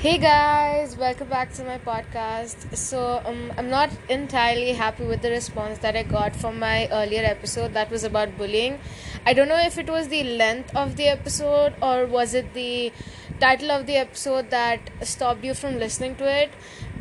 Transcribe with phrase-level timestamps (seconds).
[0.00, 2.74] Hey guys, welcome back to my podcast.
[2.74, 7.22] So, um, I'm not entirely happy with the response that I got from my earlier
[7.22, 8.78] episode that was about bullying.
[9.26, 12.92] I don't know if it was the length of the episode or was it the
[13.40, 16.50] title of the episode that stopped you from listening to it,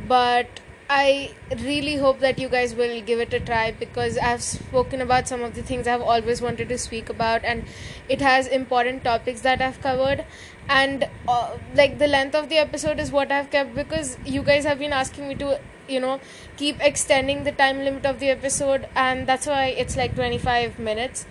[0.06, 0.60] but
[0.92, 5.28] I really hope that you guys will give it a try because I've spoken about
[5.28, 7.64] some of the things I've always wanted to speak about, and
[8.10, 10.26] it has important topics that I've covered.
[10.68, 14.66] And uh, like the length of the episode is what I've kept because you guys
[14.66, 16.20] have been asking me to, you know,
[16.58, 21.26] keep extending the time limit of the episode, and that's why it's like 25 minutes.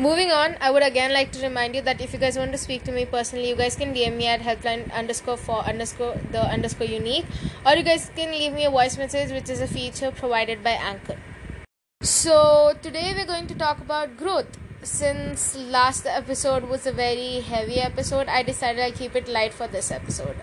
[0.00, 2.58] Moving on, I would again like to remind you that if you guys want to
[2.58, 6.40] speak to me personally, you guys can DM me at helpline underscore for underscore the
[6.40, 7.26] underscore unique,
[7.66, 10.70] or you guys can leave me a voice message, which is a feature provided by
[10.70, 11.18] Anchor.
[12.00, 14.56] So today we're going to talk about growth.
[14.82, 19.68] Since last episode was a very heavy episode, I decided I'll keep it light for
[19.68, 20.36] this episode.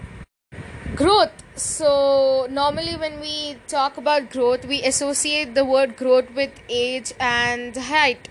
[0.95, 1.43] Growth.
[1.55, 7.75] So normally when we talk about growth, we associate the word growth with age and
[7.75, 8.29] height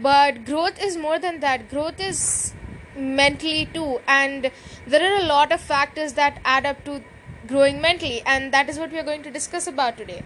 [0.00, 1.68] but growth is more than that.
[1.70, 2.54] Growth is
[2.96, 4.00] mentally too.
[4.06, 4.50] And
[4.86, 7.02] there are a lot of factors that add up to
[7.46, 8.22] growing mentally.
[8.26, 10.22] And that is what we are going to discuss about today.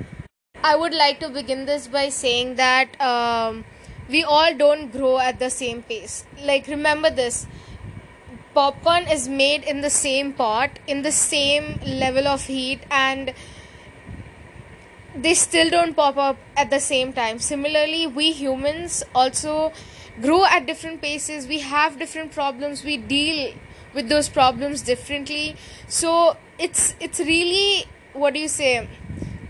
[0.63, 3.65] I would like to begin this by saying that um,
[4.09, 6.25] we all don't grow at the same pace.
[6.43, 7.47] Like remember this.
[8.55, 13.35] Popcorn is made in the same pot in the same level of heat and
[15.17, 17.39] they still don't pop up at the same time.
[17.39, 19.73] Similarly, we humans also
[20.21, 21.47] grow at different paces.
[21.47, 22.85] We have different problems.
[22.85, 23.55] We deal
[23.95, 25.57] with those problems differently.
[25.89, 28.89] So it's it's really what do you say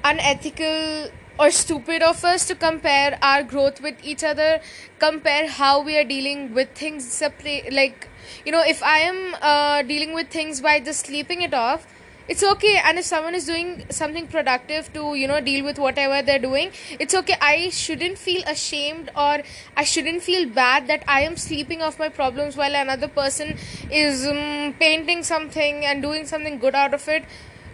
[0.04, 4.60] unethical or stupid of us to compare our growth with each other
[4.98, 7.22] compare how we are dealing with things
[7.70, 8.08] like
[8.44, 11.86] you know if i am uh, dealing with things by just sleeping it off
[12.28, 16.22] it's okay and if someone is doing something productive to you know deal with whatever
[16.22, 17.36] they're doing it's okay.
[17.40, 19.42] I shouldn't feel ashamed or
[19.76, 23.56] i shouldn't feel bad that i am sleeping off my problems while another person
[23.90, 27.24] is um, painting something and doing something good out of it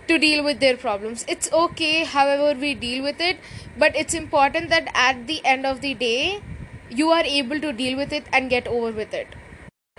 [0.09, 1.25] to deal with their problems.
[1.29, 3.39] It's okay however we deal with it
[3.79, 6.43] but it's important that at the end of the day
[6.91, 9.29] you are able to deal with it and get over with it.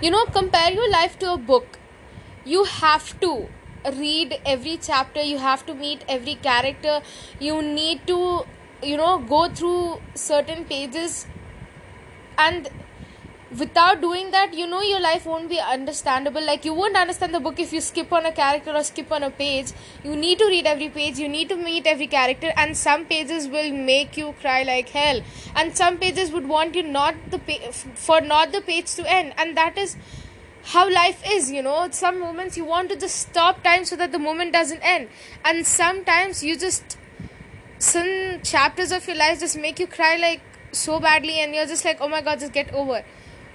[0.01, 1.79] You know compare your life to a book.
[2.45, 3.47] You have to
[3.91, 7.01] read every chapter you have to meet every character.
[7.39, 8.45] You need to
[8.81, 11.25] you know go through certain pages.
[12.37, 12.69] And
[13.59, 16.41] without doing that you know your life won't be understandable.
[16.43, 19.23] Like you won't understand the book if you skip on a character or skip on
[19.23, 19.71] a page.
[20.03, 21.19] You need to read every page.
[21.19, 22.51] You need to meet every character.
[22.57, 25.21] And some pages will make you cry like hell.
[25.55, 29.33] And some pages would want you not the pa- for not the page to end.
[29.37, 29.95] And that is
[30.63, 31.89] how life is you know.
[31.91, 35.09] Some moments you want to just stop time so that the moment doesn't end.
[35.43, 36.97] And sometimes you just
[37.79, 40.41] some chapters of your life just make you cry like
[40.71, 43.03] so badly and you're just like oh my god just get over.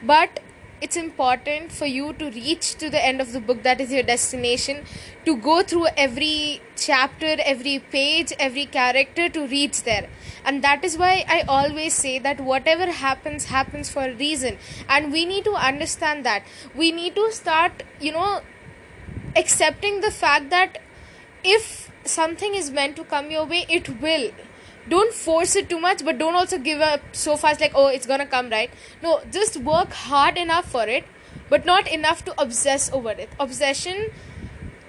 [0.02, 0.41] But
[0.80, 4.02] it's important for you to reach to the end of the book that is your
[4.02, 4.84] destination
[5.25, 10.08] to go through every chapter every page every character to reach there.
[10.44, 14.58] And that is why i always say that whatever happens happens for a reason.
[14.88, 16.44] And we need to understand that.
[16.74, 18.40] We need to start you know
[19.36, 20.78] accepting the fact that
[21.44, 24.30] if something is meant to come your way it will.
[24.88, 28.06] Don't force it too much but don't also give up so fast like oh it's
[28.06, 28.70] gonna come right?
[29.02, 31.04] No just work hard enough for it
[31.50, 33.30] but not enough to obsess over it.
[33.38, 34.10] Obsession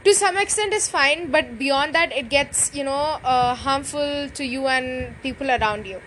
[0.06, 4.44] to some extent is fine but beyond that it gets you know uh, harmful to
[4.44, 6.02] you and people around you.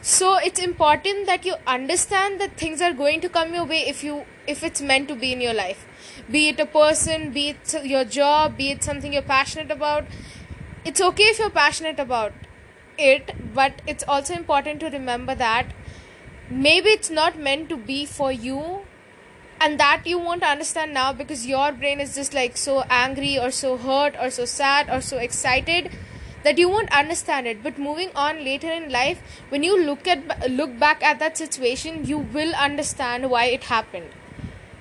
[0.00, 4.02] So it's important that you understand that things are going to come your way if
[4.02, 5.86] you if it's meant to be in your life.
[6.30, 10.04] Be it a person be it your job be it something you're passionate about.
[10.84, 12.32] It's okay if you're passionate about
[12.98, 15.72] it but it's also important to remember that
[16.50, 18.80] maybe it's not meant to be for you
[19.62, 23.50] and that you won't understand now because your brain is just like so angry or
[23.50, 25.90] so hurt or so sad or so excited
[26.42, 27.62] that you won't understand it.
[27.62, 29.20] But moving on later in life
[29.50, 34.10] when you look at look back at that situation you will understand why it happened.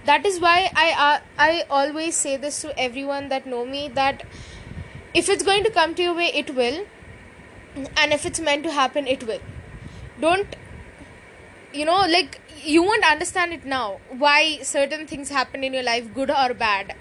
[0.05, 0.55] That is why
[0.85, 1.19] i uh,
[1.49, 4.25] i always say this to everyone that know me that
[5.13, 6.83] if it's going to come to your way it will.
[7.97, 9.45] And if it's meant to happen it will.
[10.19, 10.55] Don't
[11.73, 16.13] you know like you won't understand it now why certain things happen in your life
[16.13, 16.95] good or bad.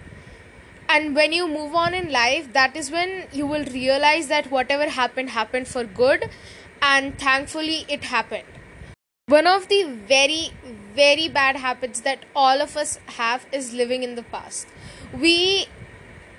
[0.89, 4.89] And when you move on in life that is when you will realize that whatever
[4.89, 6.31] happened happened for good
[6.83, 8.45] and thankfully it happened.
[9.27, 10.53] One of the very
[10.95, 14.67] very bad habits that all of us have is living in the past.
[15.13, 15.67] We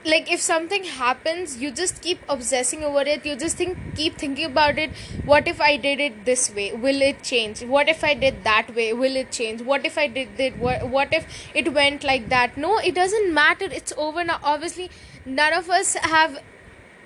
[0.03, 3.25] like if something happens you just keep obsessing over it.
[3.25, 4.91] You just think keep thinking about it.
[5.25, 6.73] What if i did it this way?
[6.73, 7.63] Will it change?
[7.63, 8.93] What if i did that way?
[8.93, 9.61] Will it change?
[9.61, 10.57] What if i did it?
[10.57, 12.57] What, what if it went like that?
[12.57, 13.65] No it doesn't matter.
[13.65, 14.39] It's over now.
[14.43, 14.89] Obviously
[15.25, 16.41] none of us have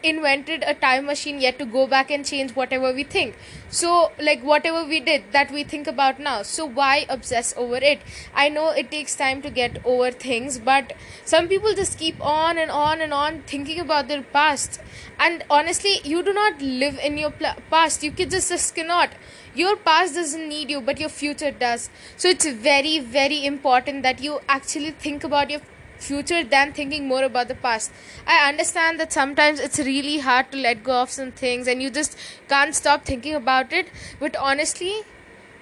[0.09, 3.35] invented a time machine yet to go back and change whatever we think.
[3.69, 6.43] So like whatever we did that we think about now.
[6.43, 7.99] So why obsess over it?
[8.33, 10.93] I know it takes time to get over things but
[11.25, 14.79] some people just keep on and on and on thinking about their past.
[15.19, 18.03] And honestly you do not live in your pl- past.
[18.03, 19.11] You can just, just cannot.
[19.55, 21.89] Your past doesn't need you but your future does.
[22.17, 25.61] So it's very very important that you actually think about your
[25.97, 27.91] future than thinking more about the past.
[28.27, 31.89] I understand that sometimes it's really hard to let go of some things and you
[31.89, 33.87] just can't stop thinking about it.
[34.19, 35.01] But honestly,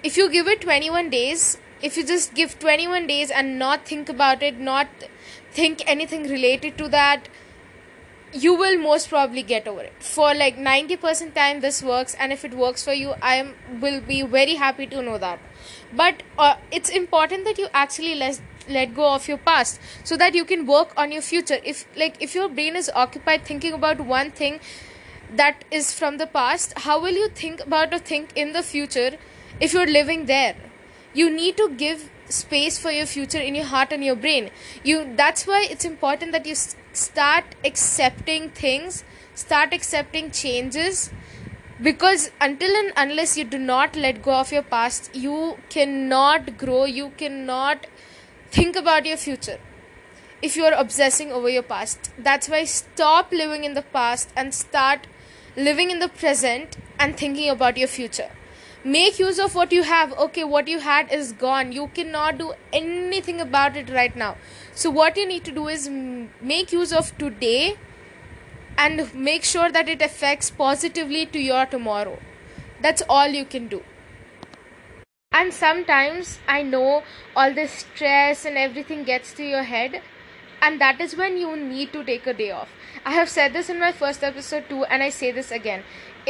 [0.02, 4.08] if you give it 21 days, if you just give 21 days and not think
[4.08, 4.88] about it, not
[5.52, 7.28] think anything related to that,
[8.34, 12.44] you will most probably get over it for like 90% time this works and if
[12.44, 13.48] it works for you i
[13.80, 15.38] will be very happy to know that
[15.92, 20.34] but uh, it's important that you actually let let go of your past so that
[20.34, 21.58] you can work on your future.
[21.64, 24.60] If like if your brain is occupied thinking about one thing
[25.34, 29.16] that is from the past how will you think about or think in the future
[29.60, 30.56] if you're living there?
[31.12, 34.50] You need to give space for your future in your heart and your brain.
[34.82, 36.54] You that's why it's important that you
[36.92, 41.10] start accepting things start accepting changes
[41.82, 46.84] because until and unless you do not let go of your past you cannot grow
[46.84, 47.86] you cannot
[48.54, 49.58] think about your future
[50.40, 52.10] if you are obsessing over your past.
[52.16, 55.08] That's why stop living in the past and start
[55.56, 58.30] living in the present and thinking about your future.
[58.84, 60.12] Make use of what you have.
[60.26, 61.72] Okay, what you had is gone.
[61.72, 64.36] You cannot do anything about it right now.
[64.74, 67.76] So, what you need to do is make use of today
[68.76, 72.18] and make sure that it affects positively to your tomorrow.
[72.82, 73.82] That's all you can do
[75.38, 77.02] and sometimes i know
[77.36, 80.00] all this stress and everything gets to your head
[80.64, 82.68] and that is when you need to take a day off.
[83.04, 85.82] I have said this in my first episode too and i say this again.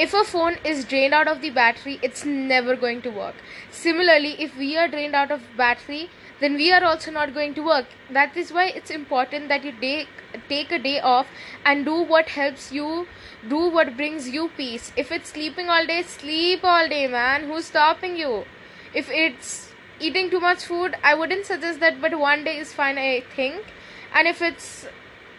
[0.04, 3.36] If a phone is drained out of the battery it's never going to work.
[3.70, 6.10] Similarly if we are drained out of battery
[6.40, 7.86] then we are also not going to work.
[8.10, 10.08] That is why it's important that you take
[10.48, 11.28] take a day off
[11.64, 13.06] and do what helps you
[13.54, 14.90] do what brings you peace.
[14.96, 17.48] If it's sleeping all day sleep all day man.
[17.52, 18.44] Who's stopping you
[18.94, 22.98] if it's eating too much food i wouldn't suggest that but one day is fine
[22.98, 23.64] i think.
[24.14, 24.86] And if it's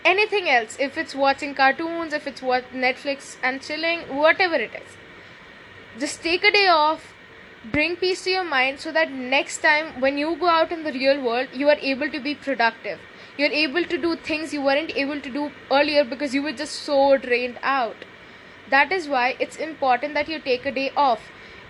[0.03, 4.97] anything else if it's watching cartoons if it's what netflix and chilling whatever it is.
[5.99, 7.13] Just take a day off
[7.71, 10.91] bring peace to your mind so that next time when you go out in the
[10.91, 12.99] real world you are able to be productive.
[13.37, 16.75] You're able to do things you weren't able to do earlier because you were just
[16.83, 18.05] so drained out.
[18.69, 21.21] That is why it's important that you take a day off.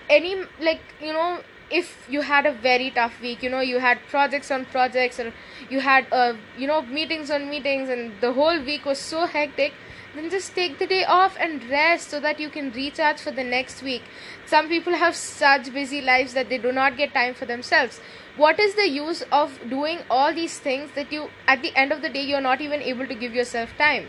[0.10, 1.42] Any like you know
[1.72, 5.34] if you had a very tough week you know you had projects on projects or
[5.70, 9.74] you had uh, you know meetings on meetings and the whole week was so hectic
[10.16, 13.44] then just take the day off and rest so that you can recharge for the
[13.44, 14.04] next week.
[14.46, 18.00] Some people have such busy lives that they do not get time for themselves.
[18.38, 22.02] What is the use of doing all these things that you at the end of
[22.02, 24.08] the day you're not even able to give yourself time?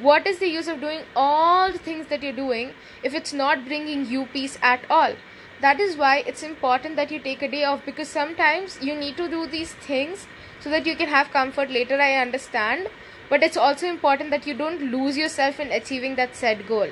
[0.00, 2.72] What is the use of doing all the things that you're doing
[3.04, 5.14] if it's not bringing you peace at all
[5.60, 9.16] that is why it's important that you take a day off because sometimes you need
[9.16, 10.26] to do these things
[10.60, 12.88] so that you can have comfort later i understand.
[13.30, 16.88] But it's also important that you don't lose yourself in achieving that said goal.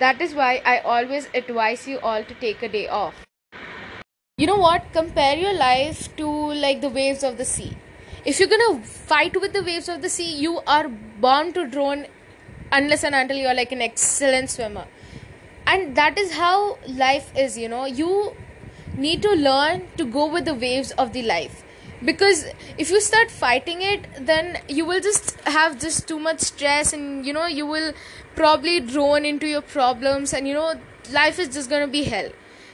[0.00, 3.14] That is why i always advise you all to take a day off.
[4.36, 4.92] You know what?
[4.92, 7.76] Compare your life to like the waves of the sea.
[8.24, 12.06] If you're gonna fight with the waves of the sea you are bound to drown
[12.72, 14.86] unless and until you're like an excellent swimmer
[15.66, 17.84] and that is how life is you know.
[17.86, 18.34] You
[18.96, 21.62] need to learn to go with the waves of the life.
[22.04, 22.44] Because
[22.76, 27.24] if you start fighting it then you will just have just too much stress and
[27.26, 27.92] you know you will
[28.34, 30.74] probably drown into your problems and you know
[31.12, 32.30] life is just going to be hell.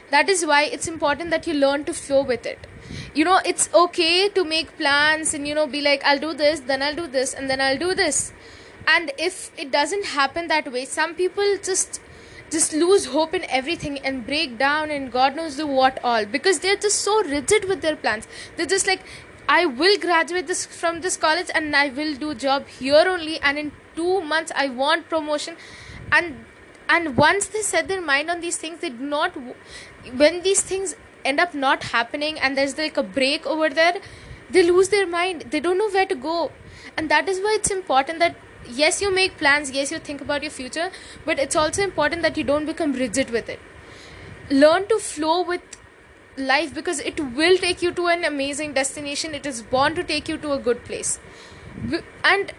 [0.09, 2.67] That is why it's important that you learn to flow with it.
[3.15, 6.61] You know it's okay to make plans and you know be like i'll do this
[6.61, 8.33] then i'll do this and then i'll do this.
[8.87, 12.01] And if it doesn't happen that way some people just
[12.51, 16.25] just lose hope in everything and break down and God knows do what all.
[16.25, 18.27] Because they're just so rigid with their plans.
[18.55, 19.01] They're just like,
[19.47, 23.57] I will graduate this from this college and I will do job here only and
[23.57, 25.55] in two months I want promotion.
[26.11, 26.45] And
[26.89, 29.37] and once they set their mind on these things they do not
[30.15, 34.01] when these things end up not happening and there's like a break over there
[34.51, 35.45] they lose their mind.
[35.49, 36.51] They don't know where to go.
[36.97, 38.35] And that is why it's important that
[38.75, 39.71] yes you make plans.
[39.71, 40.89] Yes you think about your future.
[41.25, 43.59] But it's also important that you don't become rigid with it.
[44.49, 45.61] Learn to flow with
[46.37, 49.35] life because it will take you to an amazing destination.
[49.35, 51.19] It is born to take you to a good place.
[52.23, 52.53] And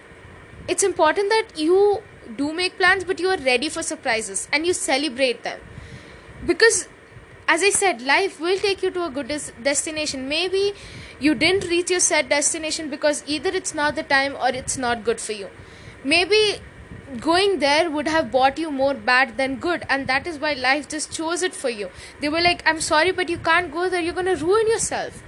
[0.69, 2.03] it's important that you
[2.37, 5.59] do make plans but you are ready for surprises and you celebrate them.
[6.47, 6.89] Because
[7.49, 10.29] as i said life will take you to a good des- destination.
[10.29, 10.73] Maybe
[11.21, 15.05] you didn't reach your set destination because either it's not the time or it's not
[15.05, 15.49] good for you
[16.05, 16.61] maybe
[17.21, 20.89] going there would have bought you more bad than good and that is why life
[20.89, 21.91] just chose it for you.
[22.21, 24.01] They were like i'm sorry but you can't go there.
[24.01, 25.23] You're going to ruin yourself.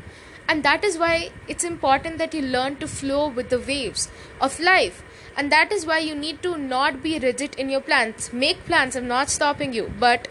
[0.48, 4.08] And that is why it's important that you learn to flow with the waves
[4.40, 5.02] of life.
[5.36, 8.32] And that is why you need to not be rigid in your plans.
[8.32, 9.92] Make plans i'm not stopping you.
[9.98, 10.28] But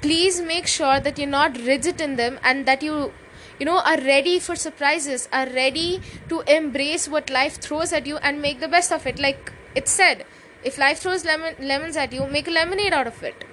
[0.00, 3.12] please make sure that you're not rigid in them and that you
[3.58, 8.16] you know are ready for surprises are ready to embrace what life throws at you
[8.16, 9.18] and make the best of it.
[9.18, 10.24] Like it said
[10.64, 13.44] if life throws lemon, lemons at you make a lemonade out of it.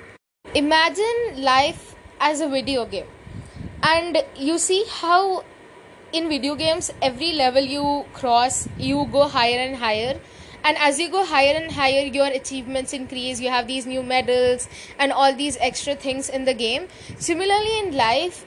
[0.55, 3.07] Imagine life as a video game.
[3.83, 5.43] And you see how
[6.13, 10.19] in video games every level you cross you go higher and higher.
[10.63, 13.39] And as you go higher and higher your achievements increase.
[13.39, 16.87] You have these new medals and all these extra things in the game.
[17.17, 18.45] Similarly in life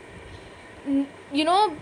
[1.34, 1.76] you know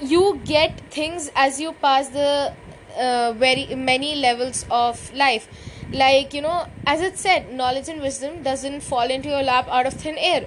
[0.00, 2.54] you get things as you pass the
[2.98, 5.48] uh, very many levels of life.
[5.92, 9.86] Like you know as it said knowledge and wisdom doesn't fall into your lap out
[9.86, 10.46] of thin air.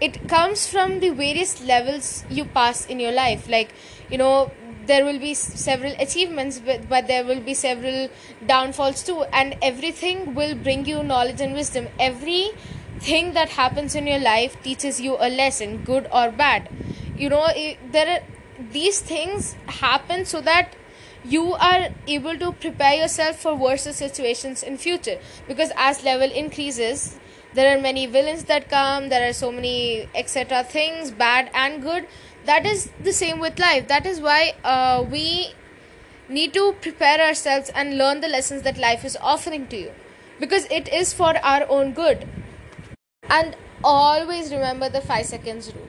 [0.00, 3.48] It comes from the various levels you pass in your life.
[3.48, 3.72] Like
[4.10, 4.50] you know
[4.86, 8.08] there will be several achievements but, but there will be several
[8.46, 9.22] downfalls too.
[9.32, 11.88] And everything will bring you knowledge and wisdom.
[11.98, 12.50] Every
[13.04, 16.68] thing that happens in your life teaches you a lesson good or bad.
[17.16, 17.46] You know
[17.92, 18.22] there are
[18.72, 20.76] these things happen so that
[21.24, 25.18] you are able to prepare yourself for worse situations in future.
[25.48, 27.18] Because as level increases
[27.54, 32.08] there are many villains that come there are so many etc things bad and good.
[32.46, 33.88] That is the same with life.
[33.88, 35.52] That is why uh, we
[36.28, 39.92] need to prepare ourselves and learn the lessons that life is offering to you.
[40.40, 42.26] Because it is for our own good
[43.28, 45.88] and always remember the 5 seconds rule.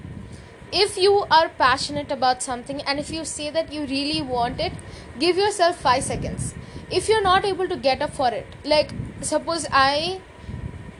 [0.71, 4.73] If you are passionate about something and if you say that you really want it
[5.19, 6.53] give yourself 5 seconds.
[6.91, 10.21] If you're not able to get up for it like suppose i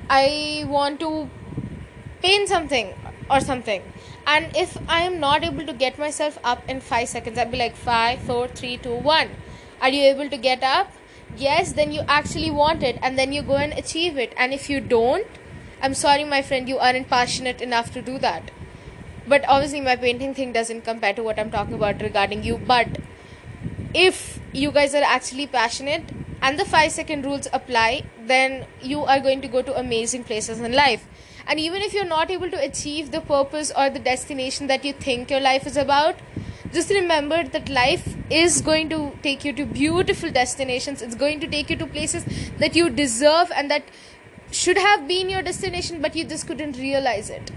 [0.10, 1.30] i want to
[2.22, 2.94] paint something
[3.30, 3.82] or something.
[4.28, 7.58] And if i am not able to get myself up in 5 seconds i'll be
[7.58, 9.30] like 5 4 3 2 1
[9.82, 10.92] are you able to get up?
[11.38, 14.34] Yes then you actually want it and then you go and achieve it.
[14.38, 15.28] And if you don't
[15.82, 18.52] i'm sorry my friend you aren't passionate enough to do that.
[19.28, 22.58] But obviously my painting thing doesn't compare to what i'm talking about regarding you.
[22.58, 23.00] But
[23.94, 26.04] if you guys are actually passionate
[26.42, 30.60] and the 5 second rules apply then you are going to go to amazing places
[30.60, 31.08] in life.
[31.48, 34.94] And even if you're not able to achieve the purpose or the destination that you
[34.94, 36.16] think your life is about,
[36.74, 41.02] just remember that life is going to take you to beautiful destinations.
[41.02, 42.26] It's going to take you to places
[42.58, 43.84] that you deserve and that
[44.52, 47.52] should have been your destination, but you just couldn't realize it.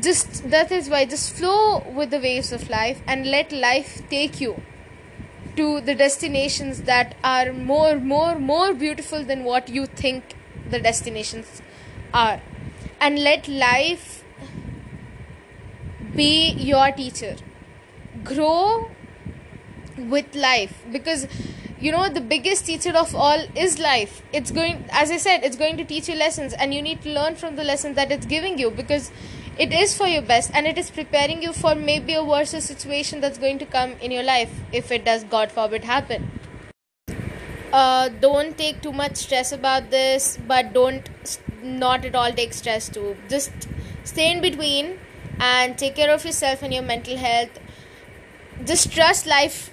[0.00, 4.40] Just that is why just flow with the waves of life and let life take
[4.40, 4.60] you
[5.56, 10.36] to the destinations that are more, more, more beautiful than what you think
[10.70, 11.62] the destinations
[12.12, 12.40] are
[13.00, 14.24] and let life
[16.14, 17.36] be your teacher
[18.24, 18.90] grow
[19.96, 21.26] with life because
[21.80, 24.22] you know the biggest teacher of all is life.
[24.32, 27.10] It's going as i said it's going to teach you lessons and you need to
[27.10, 29.10] learn from the lessons that it's giving you because
[29.58, 33.20] it is for your best and it is preparing you for maybe a worse situation
[33.20, 36.30] that's going to come in your life if it does god forbid happen.
[37.72, 41.10] Uh, don't take too much stress about this but don't
[41.62, 43.16] not at all take stress too.
[43.28, 43.68] Just
[44.04, 44.98] stay in between
[45.38, 47.58] and take care of yourself and your mental health.
[48.64, 49.70] Just trust life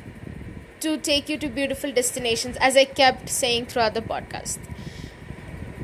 [0.86, 4.60] to take you to beautiful destinations as i kept saying throughout the podcast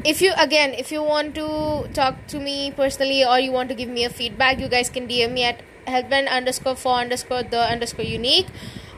[0.04, 1.48] if you again if you want to
[1.94, 5.08] talk to me personally or you want to give me a feedback you guys can
[5.08, 8.48] dm me at helpman underscore for underscore the underscore unique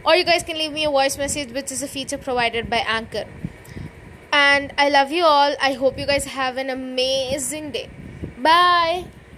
[0.06, 2.78] or you guys can leave me a voice message which is a feature provided by
[3.00, 3.26] anchor
[4.34, 5.56] and I love you all.
[5.62, 7.90] I hope you guys have an amazing day.
[8.38, 9.06] Bye.